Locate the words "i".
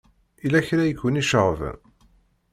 0.85-0.93